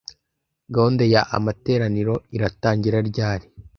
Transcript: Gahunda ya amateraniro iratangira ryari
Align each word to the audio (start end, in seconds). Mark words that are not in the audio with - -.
Gahunda 0.75 1.03
ya 1.13 1.21
amateraniro 1.37 2.15
iratangira 2.35 2.97
ryari 3.09 3.45